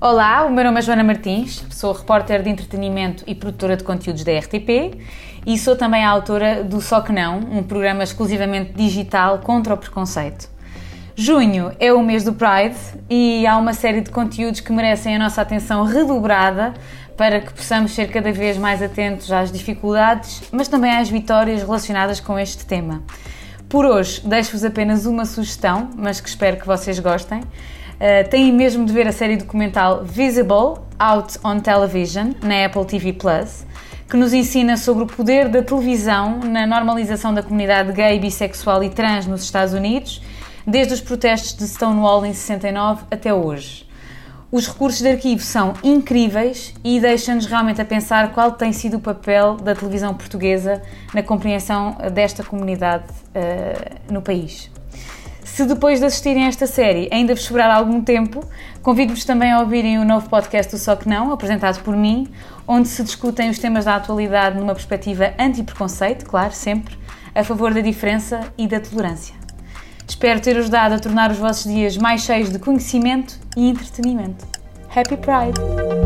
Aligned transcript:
Olá, 0.00 0.46
o 0.46 0.52
meu 0.52 0.62
nome 0.62 0.78
é 0.78 0.82
Joana 0.82 1.02
Martins, 1.02 1.66
sou 1.70 1.92
repórter 1.92 2.40
de 2.40 2.48
entretenimento 2.48 3.24
e 3.26 3.34
produtora 3.34 3.76
de 3.76 3.82
conteúdos 3.82 4.22
da 4.22 4.30
RTP 4.38 4.96
e 5.44 5.58
sou 5.58 5.74
também 5.74 6.04
a 6.04 6.10
autora 6.10 6.62
do 6.62 6.80
Só 6.80 7.00
Que 7.00 7.10
Não, 7.10 7.38
um 7.38 7.64
programa 7.64 8.04
exclusivamente 8.04 8.74
digital 8.74 9.40
contra 9.40 9.74
o 9.74 9.76
preconceito. 9.76 10.48
Junho 11.16 11.72
é 11.80 11.92
o 11.92 12.00
mês 12.00 12.22
do 12.22 12.32
Pride 12.32 12.76
e 13.10 13.44
há 13.44 13.56
uma 13.56 13.72
série 13.72 14.00
de 14.00 14.10
conteúdos 14.10 14.60
que 14.60 14.70
merecem 14.70 15.16
a 15.16 15.18
nossa 15.18 15.42
atenção 15.42 15.82
redobrada 15.82 16.74
para 17.16 17.40
que 17.40 17.52
possamos 17.52 17.90
ser 17.90 18.08
cada 18.08 18.30
vez 18.30 18.56
mais 18.56 18.80
atentos 18.80 19.32
às 19.32 19.50
dificuldades, 19.50 20.44
mas 20.52 20.68
também 20.68 20.92
às 20.92 21.10
vitórias 21.10 21.60
relacionadas 21.62 22.20
com 22.20 22.38
este 22.38 22.64
tema. 22.64 23.02
Por 23.68 23.84
hoje, 23.84 24.22
deixo-vos 24.24 24.64
apenas 24.64 25.06
uma 25.06 25.24
sugestão, 25.24 25.90
mas 25.96 26.20
que 26.20 26.28
espero 26.28 26.56
que 26.56 26.66
vocês 26.68 27.00
gostem. 27.00 27.42
Uh, 27.98 28.28
têm 28.28 28.52
mesmo 28.52 28.86
de 28.86 28.92
ver 28.92 29.08
a 29.08 29.12
série 29.12 29.36
documental 29.36 30.04
Visible 30.04 30.78
Out 31.00 31.38
on 31.44 31.58
Television 31.58 32.32
na 32.40 32.66
Apple 32.66 32.84
TV 32.84 33.12
Plus, 33.12 33.66
que 34.08 34.16
nos 34.16 34.32
ensina 34.32 34.76
sobre 34.76 35.02
o 35.02 35.06
poder 35.06 35.48
da 35.48 35.62
televisão 35.62 36.38
na 36.38 36.64
normalização 36.64 37.34
da 37.34 37.42
comunidade 37.42 37.92
gay, 37.92 38.20
bissexual 38.20 38.84
e 38.84 38.90
trans 38.90 39.26
nos 39.26 39.42
Estados 39.42 39.74
Unidos, 39.74 40.22
desde 40.64 40.94
os 40.94 41.00
protestos 41.00 41.54
de 41.56 41.66
Stonewall 41.66 42.24
em 42.24 42.32
69 42.32 43.02
até 43.10 43.34
hoje. 43.34 43.88
Os 44.50 44.66
recursos 44.68 45.02
de 45.02 45.08
arquivo 45.08 45.42
são 45.42 45.74
incríveis 45.82 46.72
e 46.84 47.00
deixam-nos 47.00 47.46
realmente 47.46 47.82
a 47.82 47.84
pensar 47.84 48.32
qual 48.32 48.52
tem 48.52 48.72
sido 48.72 48.96
o 48.96 49.00
papel 49.00 49.56
da 49.56 49.74
televisão 49.74 50.14
portuguesa 50.14 50.80
na 51.12 51.22
compreensão 51.22 51.96
desta 52.14 52.44
comunidade 52.44 53.04
uh, 53.34 54.12
no 54.12 54.22
país. 54.22 54.70
Se 55.58 55.64
depois 55.64 55.98
de 55.98 56.06
assistirem 56.06 56.44
a 56.44 56.46
esta 56.46 56.68
série 56.68 57.08
ainda 57.10 57.34
vos 57.34 57.42
sobrar 57.42 57.68
algum 57.68 58.00
tempo, 58.00 58.44
convido-vos 58.80 59.24
também 59.24 59.50
a 59.50 59.58
ouvirem 59.58 59.98
o 59.98 60.04
novo 60.04 60.28
podcast 60.28 60.70
do 60.70 60.78
Só 60.78 60.94
Que 60.94 61.08
Não, 61.08 61.32
apresentado 61.32 61.82
por 61.82 61.96
mim, 61.96 62.28
onde 62.64 62.86
se 62.86 63.02
discutem 63.02 63.50
os 63.50 63.58
temas 63.58 63.84
da 63.84 63.96
atualidade 63.96 64.56
numa 64.56 64.72
perspectiva 64.72 65.34
anti-preconceito, 65.36 66.26
claro, 66.26 66.52
sempre, 66.52 66.96
a 67.34 67.42
favor 67.42 67.74
da 67.74 67.80
diferença 67.80 68.38
e 68.56 68.68
da 68.68 68.78
tolerância. 68.78 69.34
Espero 70.06 70.38
ter 70.38 70.56
ajudado 70.56 70.94
a 70.94 71.00
tornar 71.00 71.32
os 71.32 71.38
vossos 71.38 71.64
dias 71.64 71.96
mais 71.96 72.20
cheios 72.20 72.50
de 72.50 72.60
conhecimento 72.60 73.36
e 73.56 73.68
entretenimento. 73.68 74.46
Happy 74.94 75.16
Pride! 75.16 75.97